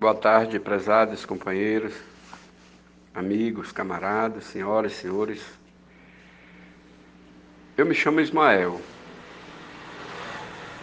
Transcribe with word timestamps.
Boa 0.00 0.14
tarde, 0.14 0.58
prezados 0.58 1.26
companheiros, 1.26 1.94
amigos, 3.14 3.70
camaradas, 3.70 4.44
senhoras 4.44 4.92
e 4.92 4.94
senhores. 4.94 5.44
Eu 7.76 7.84
me 7.84 7.94
chamo 7.94 8.18
Ismael. 8.18 8.80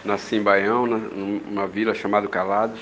Nasci 0.04 0.36
em 0.36 0.40
Baião, 0.40 0.86
numa 0.86 1.66
vila 1.66 1.94
chamada 1.94 2.28
Calados. 2.28 2.80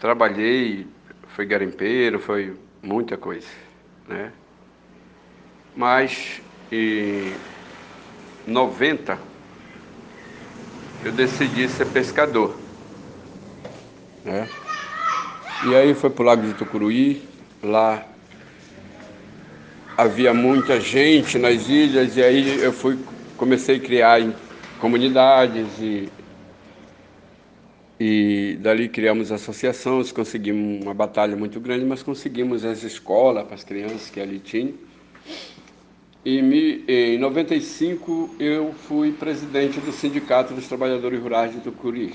Trabalhei, 0.00 0.86
fui 1.34 1.44
garimpeiro, 1.44 2.18
foi 2.18 2.56
muita 2.82 3.18
coisa, 3.18 3.46
né? 4.08 4.32
Mas 5.76 6.40
em 6.72 7.34
90 8.46 9.18
eu 11.04 11.12
decidi 11.12 11.68
ser 11.68 11.84
pescador. 11.84 12.65
Né? 14.26 14.48
E 15.68 15.74
aí 15.74 15.94
foi 15.94 16.10
para 16.10 16.22
o 16.22 16.26
Lago 16.26 16.42
de 16.42 16.52
Tucuruí, 16.54 17.22
lá 17.62 18.04
havia 19.96 20.34
muita 20.34 20.80
gente 20.80 21.38
nas 21.38 21.68
ilhas, 21.68 22.16
e 22.16 22.22
aí 22.22 22.60
eu 22.60 22.72
fui, 22.72 22.98
comecei 23.36 23.76
a 23.76 23.80
criar 23.80 24.20
comunidades 24.80 25.78
e, 25.80 26.08
e 27.98 28.58
dali 28.60 28.88
criamos 28.88 29.30
associações, 29.30 30.10
conseguimos 30.10 30.82
uma 30.82 30.92
batalha 30.92 31.36
muito 31.36 31.60
grande, 31.60 31.84
mas 31.84 32.02
conseguimos 32.02 32.64
as 32.64 32.82
escolas 32.82 33.44
para 33.44 33.54
as 33.54 33.62
crianças 33.62 34.10
que 34.10 34.20
ali 34.20 34.40
tinham. 34.40 34.74
E 36.24 36.40
em 36.88 37.18
95 37.18 38.34
eu 38.40 38.74
fui 38.74 39.12
presidente 39.12 39.78
do 39.78 39.92
Sindicato 39.92 40.52
dos 40.52 40.66
Trabalhadores 40.66 41.22
Rurais 41.22 41.52
de 41.52 41.60
Tucuri. 41.60 42.12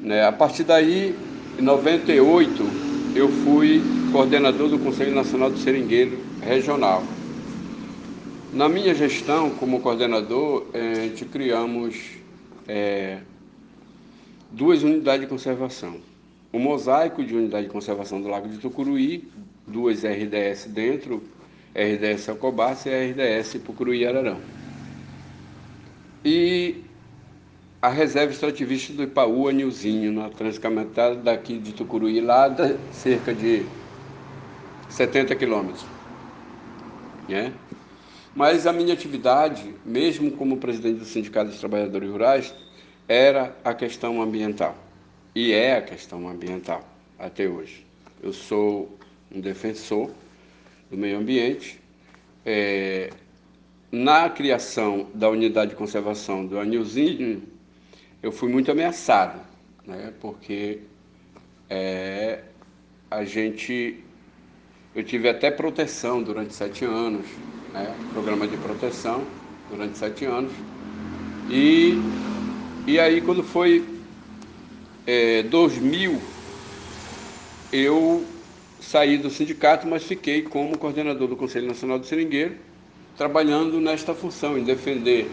Né? 0.00 0.24
A 0.24 0.32
partir 0.32 0.64
daí, 0.64 1.14
em 1.58 1.62
98, 1.62 2.62
eu 3.14 3.28
fui 3.28 3.82
coordenador 4.12 4.68
do 4.68 4.78
Conselho 4.78 5.14
Nacional 5.14 5.50
do 5.50 5.58
Seringueiro 5.58 6.18
Regional. 6.42 7.02
Na 8.52 8.68
minha 8.68 8.94
gestão 8.94 9.50
como 9.50 9.80
coordenador, 9.80 10.66
eh, 10.72 10.92
a 10.92 10.94
gente 11.02 11.24
criamos 11.24 12.20
é, 12.66 13.18
duas 14.50 14.82
unidades 14.82 15.20
de 15.22 15.26
conservação. 15.26 15.98
O 16.52 16.58
mosaico 16.58 17.24
de 17.24 17.34
unidade 17.34 17.66
de 17.66 17.72
conservação 17.72 18.20
do 18.20 18.28
Lago 18.28 18.48
de 18.48 18.58
Tucuruí, 18.58 19.28
duas 19.66 20.02
RDS 20.02 20.66
dentro, 20.66 21.22
RDS 21.74 22.28
Alcobaça 22.28 22.88
e 22.88 23.12
RDS 23.12 23.56
Pucuruí 23.64 24.04
Ararão. 24.04 24.40
E 26.24 26.82
a 27.82 27.88
reserva 27.88 28.32
extrativista 28.32 28.92
do 28.92 29.02
Ipaú 29.02 29.48
Anilzinho, 29.48 30.12
na 30.12 30.28
transcamentada 30.28 31.14
daqui 31.14 31.58
de 31.58 31.72
Tucuruí, 31.72 32.20
lá 32.20 32.48
da, 32.48 32.76
cerca 32.92 33.34
de 33.34 33.64
70 34.90 35.34
quilômetros. 35.34 35.84
Né? 37.26 37.52
Mas 38.34 38.66
a 38.66 38.72
minha 38.72 38.92
atividade, 38.92 39.74
mesmo 39.84 40.30
como 40.32 40.58
presidente 40.58 40.98
do 40.98 41.04
Sindicato 41.04 41.50
dos 41.50 41.58
Trabalhadores 41.58 42.10
Rurais, 42.10 42.54
era 43.08 43.56
a 43.64 43.72
questão 43.72 44.20
ambiental. 44.20 44.76
E 45.34 45.52
é 45.52 45.76
a 45.76 45.82
questão 45.82 46.28
ambiental 46.28 46.86
até 47.18 47.48
hoje. 47.48 47.86
Eu 48.22 48.32
sou 48.32 48.98
um 49.34 49.40
defensor 49.40 50.10
do 50.90 50.98
meio 50.98 51.18
ambiente. 51.18 51.80
É, 52.44 53.10
na 53.90 54.28
criação 54.28 55.08
da 55.14 55.28
unidade 55.30 55.70
de 55.70 55.76
conservação 55.76 56.44
do 56.46 56.58
Anilzinho, 56.58 57.42
eu 58.22 58.32
fui 58.32 58.48
muito 58.48 58.70
ameaçado, 58.70 59.40
né? 59.86 60.12
Porque 60.20 60.80
é, 61.68 62.44
a 63.10 63.24
gente, 63.24 64.04
eu 64.94 65.04
tive 65.04 65.28
até 65.28 65.50
proteção 65.50 66.22
durante 66.22 66.54
sete 66.54 66.84
anos, 66.84 67.26
né? 67.72 67.94
Programa 68.12 68.46
de 68.46 68.56
proteção 68.56 69.24
durante 69.70 69.96
sete 69.96 70.24
anos 70.24 70.52
e 71.48 71.94
e 72.86 72.98
aí 72.98 73.20
quando 73.20 73.42
foi 73.44 73.84
é, 75.06 75.42
2000 75.44 76.20
eu 77.72 78.24
saí 78.80 79.18
do 79.18 79.30
sindicato, 79.30 79.86
mas 79.86 80.02
fiquei 80.04 80.42
como 80.42 80.76
coordenador 80.76 81.28
do 81.28 81.36
Conselho 81.36 81.68
Nacional 81.68 81.98
do 81.98 82.06
Seringueiro, 82.06 82.56
trabalhando 83.16 83.80
nesta 83.80 84.14
função, 84.14 84.58
em 84.58 84.64
defender 84.64 85.30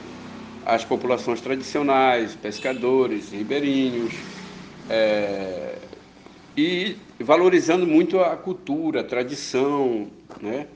as 0.68 0.84
populações 0.84 1.40
tradicionais, 1.40 2.36
pescadores, 2.36 3.32
ribeirinhos, 3.32 4.14
é, 4.90 5.76
e 6.58 6.98
valorizando 7.22 7.88
muito 7.88 8.20
a 8.20 8.36
cultura, 8.36 9.00
a 9.00 9.04
tradição, 9.04 10.12
né? 10.42 10.68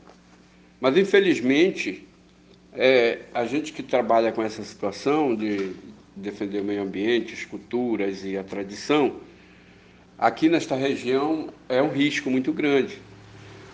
Mas 0.79 0.96
infelizmente 0.96 2.07
é, 2.72 3.19
a 3.34 3.46
gente 3.46 3.74
que 3.74 3.84
trabalha 3.84 4.31
com 4.31 4.41
essa 4.41 4.63
situação 4.63 5.35
de 5.35 5.74
defender 6.16 6.62
o 6.62 6.63
meio 6.63 6.84
ambiente, 6.84 7.34
as 7.34 7.44
culturas 7.44 8.23
e 8.23 8.38
a 8.38 8.44
tradição, 8.46 9.18
aqui 10.18 10.47
nesta 10.47 10.73
região 10.73 11.50
é 11.68 11.81
um 11.81 11.90
risco 11.90 12.31
muito 12.31 12.53
grande, 12.53 12.97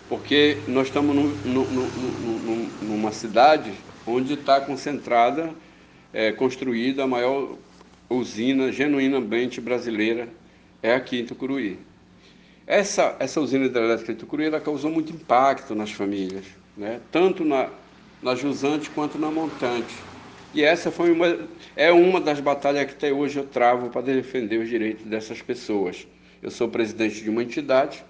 porque 0.08 0.64
nós 0.66 0.88
estamos 0.88 1.14
num, 1.14 1.28
num, 1.44 2.70
numa 2.82 3.12
cidade 3.12 3.72
onde 4.04 4.32
está 4.32 4.60
concentrada 4.60 5.54
é, 6.12 6.32
construída 6.32 7.04
a 7.04 7.06
maior 7.06 7.56
usina 8.08 8.72
genuinamente 8.72 9.60
brasileira 9.60 10.28
é 10.82 10.94
aqui 10.94 11.20
em 11.20 11.26
Tucuruí. 11.26 11.78
Essa, 12.66 13.16
essa 13.18 13.40
usina 13.40 13.66
hidrelétrica 13.66 14.12
de 14.12 14.18
Tucuruí 14.18 14.46
ela 14.46 14.60
causou 14.60 14.90
muito 14.90 15.12
impacto 15.12 15.74
nas 15.74 15.90
famílias, 15.90 16.44
né? 16.76 17.00
tanto 17.10 17.44
na, 17.44 17.70
na 18.22 18.34
jusante 18.34 18.90
quanto 18.90 19.18
na 19.18 19.30
montante. 19.30 19.94
E 20.54 20.62
essa 20.62 20.90
foi 20.90 21.12
uma, 21.12 21.38
é 21.76 21.92
uma 21.92 22.20
das 22.20 22.40
batalhas 22.40 22.86
que 22.86 22.92
até 22.92 23.12
hoje 23.12 23.38
eu 23.38 23.46
travo 23.46 23.90
para 23.90 24.00
defender 24.00 24.58
os 24.58 24.68
direitos 24.68 25.04
dessas 25.04 25.42
pessoas. 25.42 26.06
Eu 26.42 26.50
sou 26.50 26.68
presidente 26.68 27.22
de 27.22 27.28
uma 27.28 27.42
entidade, 27.42 28.02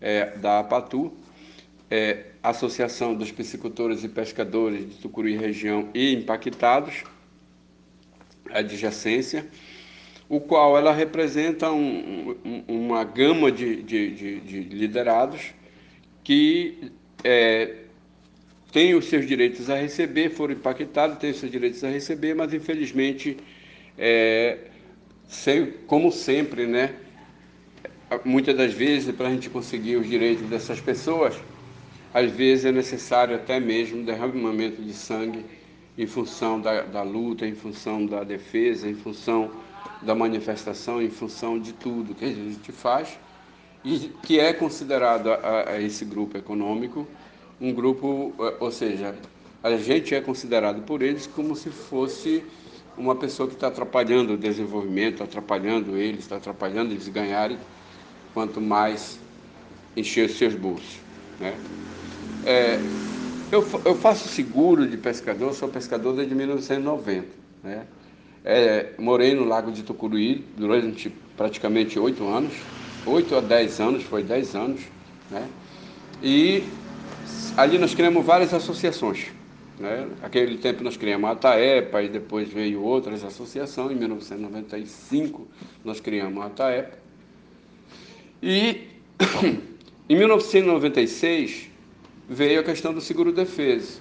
é, 0.00 0.36
da 0.36 0.60
APATU, 0.60 1.12
é, 1.90 2.26
Associação 2.42 3.14
dos 3.14 3.30
Piscicultores 3.30 4.02
e 4.04 4.08
Pescadores 4.08 4.90
de 4.90 4.96
Tucuruí 4.96 5.36
Região 5.36 5.88
e 5.94 6.12
Impactados, 6.12 7.04
adjacência, 8.50 9.46
o 10.28 10.40
qual 10.40 10.78
ela 10.78 10.92
representa 10.92 11.70
um, 11.70 12.34
um, 12.44 12.64
uma 12.68 13.04
gama 13.04 13.52
de, 13.52 13.82
de, 13.82 14.10
de, 14.10 14.40
de 14.40 14.60
liderados 14.60 15.52
que 16.24 16.90
é, 17.22 17.76
têm 18.72 18.94
os 18.94 19.04
seus 19.04 19.26
direitos 19.26 19.68
a 19.68 19.76
receber, 19.76 20.30
foram 20.30 20.54
impactados, 20.54 21.18
têm 21.18 21.30
os 21.30 21.38
seus 21.38 21.52
direitos 21.52 21.84
a 21.84 21.88
receber, 21.88 22.34
mas 22.34 22.54
infelizmente, 22.54 23.36
é, 23.98 24.58
sem, 25.28 25.72
como 25.86 26.10
sempre, 26.10 26.66
né, 26.66 26.94
muitas 28.24 28.56
das 28.56 28.72
vezes, 28.72 29.14
para 29.14 29.28
a 29.28 29.30
gente 29.30 29.50
conseguir 29.50 29.96
os 29.96 30.08
direitos 30.08 30.48
dessas 30.48 30.80
pessoas, 30.80 31.36
às 32.14 32.30
vezes 32.30 32.64
é 32.64 32.72
necessário 32.72 33.34
até 33.34 33.58
mesmo 33.58 34.04
derramamento 34.04 34.82
de 34.82 34.92
sangue 34.92 35.44
em 35.96 36.06
função 36.06 36.60
da, 36.60 36.82
da 36.82 37.02
luta, 37.02 37.46
em 37.46 37.54
função 37.54 38.06
da 38.06 38.24
defesa, 38.24 38.88
em 38.88 38.94
função 38.94 39.50
da 40.00 40.14
manifestação, 40.14 41.02
em 41.02 41.10
função 41.10 41.58
de 41.58 41.72
tudo 41.72 42.14
que 42.14 42.24
a 42.24 42.32
gente 42.32 42.72
faz 42.72 43.18
e 43.84 44.10
que 44.22 44.38
é 44.38 44.52
considerado 44.52 45.30
a, 45.30 45.70
a, 45.70 45.80
esse 45.80 46.04
grupo 46.04 46.36
econômico 46.36 47.06
um 47.60 47.72
grupo, 47.72 48.34
eh, 48.40 48.56
ou 48.58 48.72
seja, 48.72 49.14
a 49.62 49.76
gente 49.76 50.14
é 50.14 50.20
considerado 50.20 50.82
por 50.82 51.00
eles 51.00 51.28
como 51.28 51.54
se 51.54 51.70
fosse 51.70 52.42
uma 52.96 53.14
pessoa 53.14 53.48
que 53.48 53.54
está 53.54 53.68
atrapalhando 53.68 54.34
o 54.34 54.36
desenvolvimento, 54.36 55.22
atrapalhando 55.22 55.96
eles, 55.96 56.20
está 56.20 56.36
atrapalhando 56.36 56.92
eles 56.92 57.06
ganharem, 57.08 57.56
quanto 58.34 58.60
mais 58.60 59.18
encher 59.96 60.26
os 60.26 60.36
seus 60.36 60.54
bolsos. 60.54 60.98
Né? 61.38 61.54
É, 62.44 62.80
eu, 63.52 63.64
eu 63.84 63.94
faço 63.94 64.28
seguro 64.28 64.86
de 64.88 64.96
pescador, 64.96 65.52
sou 65.52 65.68
pescador 65.68 66.16
desde 66.16 66.34
1990. 66.34 67.26
Né? 67.62 67.86
É, 68.42 68.92
morei 68.98 69.34
no 69.34 69.44
Lago 69.44 69.70
de 69.70 69.82
Tucuruí 69.82 70.42
durante 70.56 71.10
praticamente 71.36 71.98
oito 71.98 72.26
anos, 72.26 72.54
oito 73.04 73.36
a 73.36 73.40
dez 73.40 73.78
anos, 73.78 74.04
foi 74.04 74.22
dez 74.22 74.54
anos. 74.54 74.80
Né? 75.30 75.46
E 76.22 76.64
ali 77.54 77.76
nós 77.78 77.94
criamos 77.94 78.24
várias 78.24 78.54
associações. 78.54 79.26
Né? 79.78 80.08
Aquele 80.22 80.56
tempo 80.56 80.82
nós 80.82 80.96
criamos 80.96 81.28
a 81.28 81.32
ATAEPA 81.32 82.02
e 82.02 82.08
depois 82.08 82.48
veio 82.48 82.82
outras 82.82 83.22
associações. 83.22 83.92
Em 83.92 83.96
1995 83.96 85.46
nós 85.84 86.00
criamos 86.00 86.42
a 86.42 86.46
ATAEPA. 86.46 86.98
E 88.42 88.88
em 90.08 90.16
1996 90.16 91.71
veio 92.28 92.60
a 92.60 92.64
questão 92.64 92.92
do 92.92 93.00
seguro-defeso. 93.00 94.00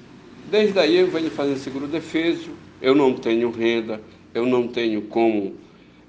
Desde 0.50 0.79
aí 0.79 0.97
eu 0.97 1.07
venho 1.09 1.29
fazendo 1.31 1.57
seguro-defeso, 1.57 2.51
eu 2.81 2.95
não 2.95 3.13
tenho 3.15 3.51
renda, 3.51 4.01
eu 4.33 4.45
não 4.45 4.68
tenho 4.68 5.03
como 5.03 5.56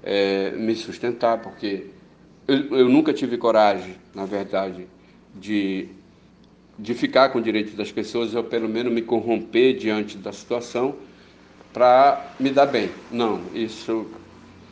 é, 0.01 0.51
me 0.51 0.75
sustentar, 0.75 1.41
porque 1.41 1.87
eu, 2.47 2.77
eu 2.77 2.89
nunca 2.89 3.13
tive 3.13 3.37
coragem, 3.37 3.95
na 4.13 4.25
verdade, 4.25 4.87
de, 5.33 5.89
de 6.77 6.93
ficar 6.93 7.29
com 7.29 7.39
o 7.39 7.41
direito 7.41 7.75
das 7.75 7.91
pessoas, 7.91 8.33
ou 8.35 8.43
pelo 8.43 8.67
menos 8.69 8.91
me 8.91 9.01
corromper 9.01 9.75
diante 9.77 10.17
da 10.17 10.31
situação 10.31 10.95
para 11.71 12.35
me 12.39 12.51
dar 12.51 12.65
bem. 12.67 12.95
Não, 13.09 13.49
isso 13.53 14.11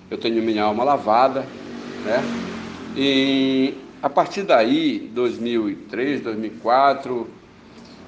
eu 0.09 0.17
tenho 0.17 0.41
minha 0.43 0.63
alma 0.63 0.83
lavada, 0.83 1.53
né? 2.03 2.33
E 2.95 3.80
a 4.01 4.09
partir 4.09 4.43
daí, 4.43 5.09
2003, 5.13 6.21
2004, 6.21 7.29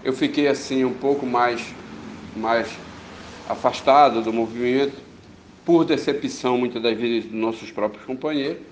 eu 0.03 0.11
fiquei 0.11 0.47
assim 0.47 0.83
um 0.83 0.93
pouco 0.93 1.23
mais, 1.25 1.73
mais 2.35 2.67
afastado 3.47 4.21
do 4.21 4.33
movimento, 4.33 4.97
por 5.63 5.85
decepção 5.85 6.57
muitas 6.57 6.81
das 6.81 6.97
vezes 6.97 7.25
dos 7.25 7.39
nossos 7.39 7.69
próprios 7.69 8.03
companheiros. 8.05 8.63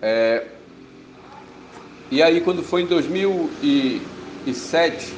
É, 0.00 0.46
e 2.12 2.22
aí, 2.22 2.40
quando 2.40 2.62
foi 2.62 2.82
em 2.82 2.86
2007, 2.86 5.12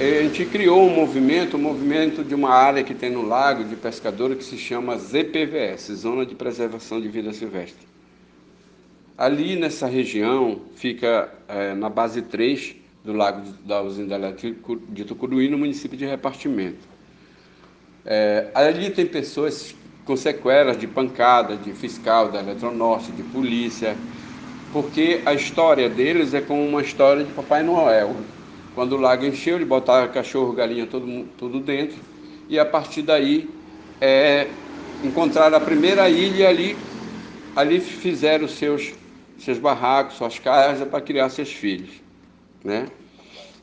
a 0.00 0.22
gente 0.24 0.44
criou 0.46 0.88
um 0.88 0.94
movimento, 0.94 1.56
um 1.56 1.60
movimento 1.60 2.24
de 2.24 2.34
uma 2.34 2.50
área 2.50 2.82
que 2.82 2.94
tem 2.94 3.10
no 3.10 3.22
lago 3.22 3.62
de 3.62 3.76
pescadores 3.76 4.38
que 4.38 4.44
se 4.44 4.58
chama 4.58 4.98
ZPVS, 4.98 5.92
Zona 5.92 6.26
de 6.26 6.34
Preservação 6.34 7.00
de 7.00 7.08
Vida 7.08 7.32
Silvestre. 7.32 7.93
Ali 9.16 9.56
nessa 9.56 9.86
região, 9.86 10.60
fica 10.74 11.32
é, 11.46 11.74
na 11.74 11.88
base 11.88 12.22
3 12.22 12.76
do 13.04 13.12
lago 13.12 13.48
da 13.64 13.82
usina 13.82 14.14
elétrica 14.14 14.76
de 14.88 15.04
Tucuruí, 15.04 15.48
no 15.48 15.58
município 15.58 15.96
de 15.96 16.04
repartimento. 16.04 16.88
É, 18.04 18.48
ali 18.54 18.90
tem 18.90 19.06
pessoas 19.06 19.74
com 20.04 20.16
sequelas 20.16 20.76
de 20.76 20.86
pancada, 20.86 21.56
de 21.56 21.72
fiscal 21.72 22.30
da 22.30 22.40
Eletronorte, 22.40 23.12
de 23.12 23.22
polícia, 23.22 23.96
porque 24.72 25.20
a 25.24 25.32
história 25.32 25.88
deles 25.88 26.34
é 26.34 26.40
como 26.40 26.66
uma 26.66 26.82
história 26.82 27.24
de 27.24 27.32
Papai 27.32 27.62
Noel. 27.62 28.16
Quando 28.74 28.96
o 28.96 29.00
lago 29.00 29.24
encheu, 29.24 29.56
ele 29.56 29.64
botava 29.64 30.08
cachorro, 30.08 30.52
galinha, 30.52 30.86
tudo, 30.86 31.24
tudo 31.38 31.60
dentro, 31.60 31.96
e 32.48 32.58
a 32.58 32.64
partir 32.64 33.02
daí 33.02 33.48
é, 34.00 34.48
encontraram 35.02 35.56
a 35.56 35.60
primeira 35.60 36.08
ilha 36.10 36.48
ali, 36.48 36.76
ali 37.54 37.80
fizeram 37.80 38.48
seus, 38.48 38.92
seus 39.44 39.58
barracos, 39.58 40.16
suas 40.16 40.38
casas 40.38 40.88
para 40.88 41.00
criar 41.00 41.28
seus 41.28 41.52
filhos. 41.52 41.90
Né? 42.62 42.86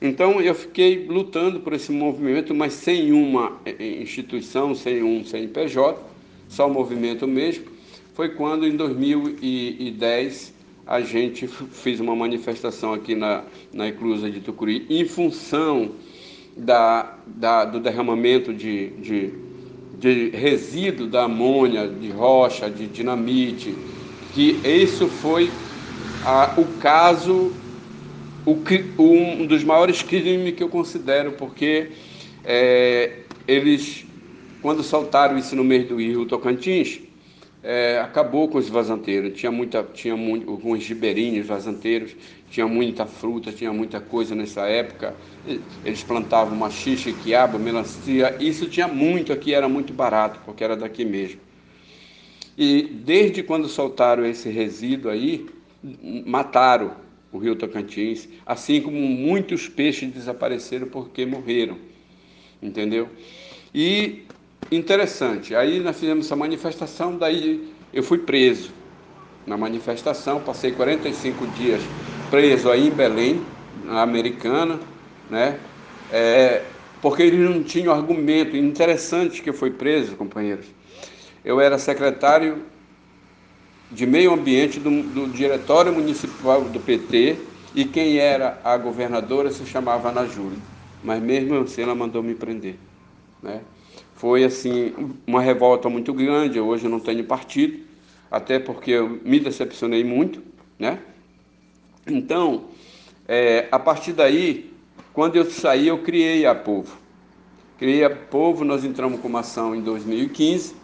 Então 0.01 0.39
eu 0.41 0.55
fiquei 0.55 1.05
lutando 1.07 1.59
por 1.59 1.73
esse 1.73 1.91
movimento, 1.91 2.53
mas 2.53 2.73
sem 2.73 3.11
uma 3.11 3.59
instituição, 3.79 4.73
sem 4.73 5.03
um 5.03 5.23
CNPJ, 5.23 5.99
só 6.47 6.67
o 6.67 6.73
movimento 6.73 7.27
mesmo. 7.27 7.65
Foi 8.13 8.29
quando 8.29 8.67
em 8.67 8.75
2010 8.75 10.53
a 10.85 11.01
gente 11.01 11.47
fez 11.47 11.99
uma 11.99 12.15
manifestação 12.15 12.93
aqui 12.93 13.15
na, 13.15 13.43
na 13.71 13.87
Eclusa 13.87 14.29
de 14.29 14.41
Tucuruí 14.41 14.85
em 14.89 15.05
função 15.05 15.91
da, 16.57 17.15
da, 17.25 17.65
do 17.65 17.79
derramamento 17.79 18.53
de, 18.53 18.89
de, 18.97 19.33
de 19.97 20.29
resíduo 20.29 21.07
da 21.07 21.23
amônia, 21.23 21.87
de 21.87 22.09
rocha, 22.09 22.69
de 22.69 22.87
dinamite, 22.87 23.73
que 24.33 24.59
isso 24.65 25.07
foi 25.07 25.49
o 26.57 26.77
caso, 26.77 27.61
o, 28.45 28.63
um 28.99 29.45
dos 29.47 29.63
maiores 29.63 30.03
crimes 30.03 30.55
que 30.55 30.63
eu 30.63 30.69
considero, 30.69 31.33
porque 31.33 31.91
é, 32.43 33.27
eles, 33.47 34.05
quando 34.61 34.83
soltaram 34.83 35.37
isso 35.37 35.55
no 35.55 35.63
meio 35.63 35.87
do 35.87 35.97
rio 35.97 36.25
Tocantins, 36.25 37.01
é, 37.63 37.99
acabou 37.99 38.49
com 38.49 38.57
os 38.57 38.69
vazanteiros. 38.69 39.39
Tinha 39.39 39.51
muita, 39.51 39.83
tinha 39.83 40.15
muito, 40.17 40.49
alguns 40.49 40.85
ribeirinhos 40.87 41.47
vazanteiros, 41.47 42.15
tinha 42.49 42.67
muita 42.67 43.05
fruta, 43.05 43.51
tinha 43.51 43.71
muita 43.73 44.01
coisa 44.01 44.35
nessa 44.35 44.67
época. 44.67 45.17
Eles 45.83 46.03
plantavam 46.03 46.55
machixe, 46.55 47.13
quiabo, 47.13 47.59
melancia. 47.59 48.35
Isso 48.39 48.67
tinha 48.69 48.87
muito 48.87 49.31
aqui, 49.33 49.53
era 49.53 49.69
muito 49.69 49.93
barato, 49.93 50.41
porque 50.45 50.63
era 50.63 50.75
daqui 50.75 51.05
mesmo. 51.05 51.41
E 52.57 52.83
desde 52.83 53.43
quando 53.43 53.67
soltaram 53.67 54.25
esse 54.25 54.49
resíduo 54.49 55.09
aí, 55.11 55.47
mataram 56.25 56.95
o 57.31 57.37
rio 57.37 57.55
Tocantins, 57.55 58.27
assim 58.45 58.81
como 58.81 58.97
muitos 58.97 59.67
peixes 59.67 60.11
desapareceram 60.11 60.87
porque 60.87 61.25
morreram. 61.25 61.77
Entendeu? 62.61 63.09
E 63.73 64.25
Interessante. 64.71 65.53
Aí 65.53 65.81
nós 65.81 65.99
fizemos 65.99 66.25
essa 66.25 66.35
manifestação, 66.35 67.17
daí 67.17 67.73
eu 67.91 68.01
fui 68.01 68.19
preso 68.19 68.71
na 69.45 69.57
manifestação, 69.57 70.39
passei 70.39 70.71
45 70.71 71.45
dias 71.47 71.81
preso 72.29 72.71
aí 72.71 72.87
em 72.87 72.91
Belém, 72.91 73.41
na 73.83 74.01
Americana, 74.01 74.79
né? 75.29 75.59
É, 76.09 76.61
porque 77.01 77.23
eles 77.23 77.41
não 77.41 77.61
tinham 77.61 77.93
argumento. 77.93 78.55
Interessante 78.55 79.41
que 79.41 79.49
eu 79.49 79.53
fui 79.53 79.71
preso, 79.71 80.15
companheiros. 80.15 80.67
Eu 81.43 81.59
era 81.59 81.77
secretário 81.77 82.63
de 83.91 84.05
meio 84.05 84.33
ambiente 84.33 84.79
do, 84.79 84.89
do 85.03 85.27
diretório 85.27 85.93
municipal 85.93 86.63
do 86.63 86.79
PT 86.79 87.37
e 87.75 87.85
quem 87.85 88.17
era 88.17 88.59
a 88.63 88.77
governadora 88.77 89.51
se 89.51 89.65
chamava 89.65 90.09
Ana 90.09 90.25
Júlia. 90.25 90.59
Mas 91.03 91.21
mesmo 91.21 91.57
assim 91.57 91.81
ela 91.81 91.95
mandou 91.95 92.21
me 92.21 92.33
prender, 92.35 92.75
né? 93.41 93.61
Foi 94.15 94.43
assim 94.43 94.93
uma 95.25 95.41
revolta 95.41 95.89
muito 95.89 96.13
grande. 96.13 96.59
Hoje 96.59 96.85
eu 96.85 96.91
não 96.91 96.99
tenho 96.99 97.23
partido, 97.23 97.79
até 98.29 98.59
porque 98.59 98.91
eu 98.91 99.19
me 99.25 99.39
decepcionei 99.39 100.03
muito, 100.03 100.41
né? 100.77 100.99
Então, 102.05 102.65
é, 103.27 103.67
a 103.71 103.79
partir 103.79 104.13
daí, 104.13 104.71
quando 105.13 105.35
eu 105.35 105.49
saí, 105.49 105.87
eu 105.87 105.99
criei 105.99 106.45
a 106.45 106.53
Povo. 106.53 106.97
Criei 107.77 108.03
a 108.03 108.09
Povo, 108.09 108.63
nós 108.63 108.85
entramos 108.85 109.19
com 109.19 109.27
uma 109.27 109.39
ação 109.39 109.75
em 109.75 109.81
2015. 109.81 110.75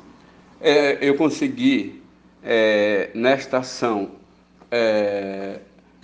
É, 0.60 0.98
eu 1.00 1.15
consegui, 1.15 2.01
é, 2.50 3.10
nesta 3.14 3.58
ação, 3.58 4.12
é, 4.72 5.60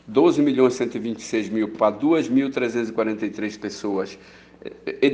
12 0.06 0.42
milhões 0.42 0.74
126 0.74 1.48
mil 1.48 1.70
para 1.70 1.96
2.343 1.96 3.58
pessoas 3.58 4.20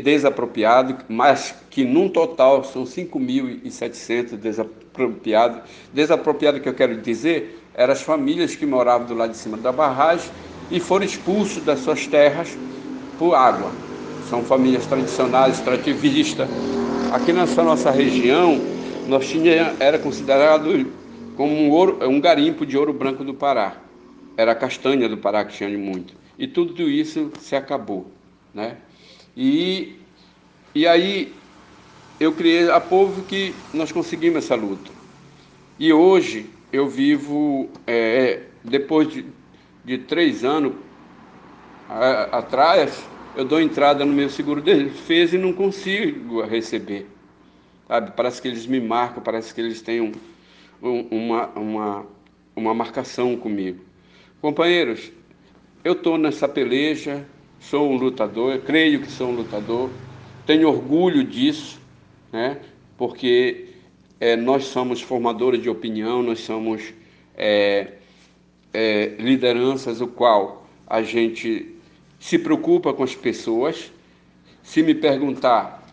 desapropriado, 0.03 0.97
mas 1.07 1.55
que 1.69 1.83
num 1.83 2.09
total 2.09 2.63
são 2.63 2.83
5.700 2.83 4.37
desapropriados. 4.37 5.61
Desapropriado 5.93 6.59
que 6.59 6.69
eu 6.69 6.73
quero 6.73 6.97
dizer 6.97 7.59
eram 7.73 7.93
as 7.93 8.01
famílias 8.01 8.55
que 8.55 8.65
moravam 8.65 9.07
do 9.07 9.13
lado 9.13 9.31
de 9.31 9.37
cima 9.37 9.57
da 9.57 9.71
barragem 9.71 10.29
e 10.69 10.79
foram 10.79 11.05
expulsos 11.05 11.63
das 11.63 11.79
suas 11.79 12.05
terras 12.07 12.57
por 13.17 13.33
água. 13.33 13.71
São 14.29 14.43
famílias 14.43 14.85
tradicionais, 14.85 15.55
extrativistas. 15.55 16.47
Aqui 17.11 17.33
nessa 17.33 17.63
nossa 17.63 17.89
região, 17.89 18.59
nós 19.07 19.27
tinha, 19.27 19.73
era 19.79 19.97
considerado 19.97 20.85
como 21.39 21.55
um, 21.55 21.71
ouro, 21.71 22.05
um 22.05 22.19
garimpo 22.19 22.65
de 22.65 22.77
ouro 22.77 22.91
branco 22.91 23.23
do 23.23 23.33
Pará. 23.33 23.77
Era 24.35 24.51
a 24.51 24.55
castanha 24.55 25.07
do 25.07 25.17
Pará 25.17 25.45
que 25.45 25.53
tinha 25.55 25.69
muito. 25.69 26.13
E 26.37 26.45
tudo 26.45 26.89
isso 26.89 27.31
se 27.39 27.55
acabou, 27.55 28.11
né? 28.53 28.75
E, 29.37 29.95
e 30.75 30.85
aí 30.85 31.33
eu 32.19 32.33
criei 32.33 32.69
a 32.69 32.81
povo 32.81 33.23
que 33.23 33.53
nós 33.71 33.89
conseguimos 33.89 34.43
essa 34.43 34.53
luta. 34.53 34.91
E 35.79 35.93
hoje 35.93 36.49
eu 36.73 36.89
vivo, 36.89 37.69
é, 37.87 38.41
depois 38.61 39.07
de, 39.07 39.25
de 39.85 39.97
três 39.97 40.43
anos 40.43 40.73
a, 41.87 42.39
atrás, 42.39 43.01
eu 43.33 43.45
dou 43.45 43.61
entrada 43.61 44.03
no 44.03 44.11
meu 44.11 44.29
seguro 44.29 44.61
de 44.61 44.75
defesa 44.83 45.37
e 45.37 45.39
não 45.39 45.53
consigo 45.53 46.41
receber. 46.41 47.07
Sabe? 47.87 48.11
Parece 48.11 48.41
que 48.41 48.49
eles 48.49 48.65
me 48.65 48.81
marcam, 48.81 49.23
parece 49.23 49.53
que 49.55 49.61
eles 49.61 49.81
têm 49.81 50.01
um, 50.01 50.11
uma, 50.81 51.47
uma, 51.49 52.05
uma 52.55 52.73
marcação 52.73 53.35
comigo. 53.35 53.83
Companheiros, 54.41 55.11
eu 55.83 55.93
estou 55.93 56.17
nessa 56.17 56.47
peleja, 56.47 57.25
sou 57.59 57.91
um 57.91 57.97
lutador, 57.97 58.59
creio 58.59 59.01
que 59.01 59.11
sou 59.11 59.29
um 59.29 59.35
lutador, 59.35 59.89
tenho 60.45 60.69
orgulho 60.69 61.23
disso, 61.23 61.79
né? 62.31 62.57
porque 62.97 63.67
é, 64.19 64.35
nós 64.35 64.65
somos 64.65 65.01
formadores 65.01 65.61
de 65.61 65.69
opinião, 65.69 66.21
nós 66.23 66.39
somos 66.39 66.93
é, 67.35 67.93
é, 68.73 69.15
lideranças 69.19 70.01
o 70.01 70.07
qual 70.07 70.67
a 70.87 71.01
gente 71.01 71.75
se 72.19 72.37
preocupa 72.37 72.93
com 72.93 73.03
as 73.03 73.15
pessoas. 73.15 73.91
Se 74.61 74.83
me 74.83 74.93
perguntar 74.93 75.87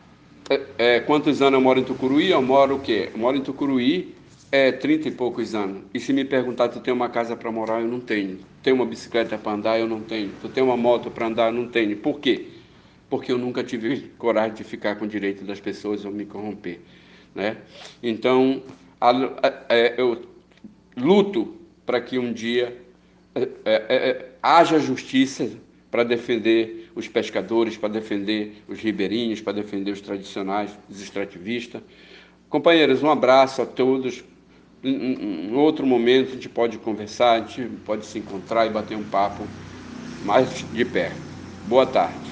é, 0.51 0.61
é, 0.79 1.01
quantos 1.01 1.43
anos 1.43 1.59
eu 1.59 1.61
moro 1.61 1.81
em 1.81 1.85
Tucuruí, 1.85 2.31
eu 2.31 2.43
moro 2.43 2.77
o 2.77 2.81
quê? 2.81 3.11
Eu 3.13 3.19
moro 3.19 3.37
em 3.37 3.43
Tucuruí 3.43 4.15
é, 4.51 4.71
30 4.71 5.09
e 5.09 5.11
poucos 5.11 5.55
anos. 5.55 5.83
E 5.93 5.99
se 5.99 6.13
me 6.13 6.25
perguntar, 6.25 6.69
tu 6.69 6.81
tem 6.81 6.95
uma 6.95 7.09
casa 7.09 7.37
para 7.37 7.51
morar? 7.51 7.81
Eu 7.81 7.89
não 7.89 8.01
tenho. 8.01 8.39
Tem 8.63 8.73
uma 8.73 8.87
bicicleta 8.87 9.37
para 9.37 9.53
andar? 9.53 9.79
Eu 9.79 9.89
não 9.89 10.01
tenho. 10.01 10.31
Tu 10.41 10.49
tem 10.49 10.63
uma 10.63 10.77
moto 10.77 11.11
para 11.11 11.27
andar? 11.27 11.49
Eu 11.49 11.53
não 11.53 11.69
tenho. 11.69 11.97
Por 11.97 12.21
quê? 12.21 12.47
Porque 13.11 13.33
eu 13.33 13.39
nunca 13.39 13.65
tive 13.65 14.11
coragem 14.19 14.55
de 14.55 14.65
ficar 14.65 14.97
com 14.97 15.05
o 15.05 15.09
direito 15.09 15.45
das 15.45 15.61
pessoas 15.61 16.05
ou 16.05 16.13
me 16.13 16.25
corromper. 16.25 16.81
Né? 17.35 17.57
Então, 18.03 18.63
a, 19.01 19.11
a, 19.11 19.49
a, 19.69 19.77
eu 19.99 20.23
luto 20.97 21.57
para 21.85 22.01
que 22.01 22.19
um 22.19 22.33
dia 22.33 22.77
é, 23.35 23.49
é, 23.65 24.29
haja 24.43 24.79
justiça 24.79 25.51
para 25.91 26.03
defender 26.03 26.91
os 26.95 27.07
pescadores, 27.09 27.77
para 27.77 27.89
defender 27.91 28.63
os 28.67 28.79
ribeirinhos, 28.79 29.41
para 29.41 29.53
defender 29.55 29.91
os 29.91 30.01
tradicionais, 30.01 30.71
os 30.89 31.01
extrativistas. 31.01 31.83
Companheiros, 32.49 33.03
um 33.03 33.11
abraço 33.11 33.61
a 33.61 33.67
todos 33.67 34.25
em, 34.83 35.49
em 35.51 35.55
outro 35.55 35.87
momento 35.87 36.31
a 36.31 36.33
gente 36.35 36.49
pode 36.49 36.79
conversar, 36.79 37.33
a 37.43 37.47
gente 37.47 37.77
pode 37.79 38.07
se 38.07 38.19
encontrar 38.19 38.67
e 38.67 38.71
bater 38.71 38.97
um 38.97 39.09
papo 39.09 39.55
mais 40.21 40.51
de 40.71 40.85
perto. 40.85 41.37
Boa 41.63 41.87
tarde. 41.87 42.26